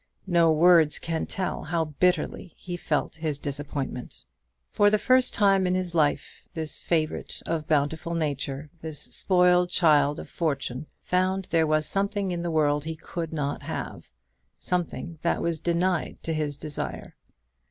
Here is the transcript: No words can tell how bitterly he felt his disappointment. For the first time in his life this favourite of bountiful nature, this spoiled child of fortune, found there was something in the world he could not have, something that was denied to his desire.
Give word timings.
No 0.25 0.51
words 0.51 0.97
can 0.97 1.27
tell 1.27 1.65
how 1.65 1.85
bitterly 1.85 2.53
he 2.57 2.75
felt 2.75 3.17
his 3.17 3.37
disappointment. 3.37 4.23
For 4.71 4.89
the 4.89 4.97
first 4.97 5.31
time 5.31 5.67
in 5.67 5.75
his 5.75 5.93
life 5.93 6.47
this 6.55 6.79
favourite 6.79 7.39
of 7.45 7.67
bountiful 7.67 8.15
nature, 8.15 8.71
this 8.81 8.97
spoiled 8.99 9.69
child 9.69 10.19
of 10.19 10.27
fortune, 10.27 10.87
found 11.01 11.45
there 11.51 11.67
was 11.67 11.85
something 11.85 12.31
in 12.31 12.41
the 12.41 12.49
world 12.49 12.85
he 12.85 12.95
could 12.95 13.31
not 13.31 13.61
have, 13.61 14.09
something 14.57 15.19
that 15.21 15.39
was 15.39 15.59
denied 15.61 16.17
to 16.23 16.33
his 16.33 16.57
desire. 16.57 17.15